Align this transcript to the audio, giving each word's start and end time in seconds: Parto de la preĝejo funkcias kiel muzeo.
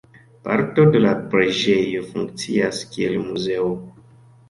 Parto 0.45 0.85
de 0.95 1.01
la 1.03 1.11
preĝejo 1.35 2.03
funkcias 2.09 2.83
kiel 2.97 3.23
muzeo. 3.31 3.73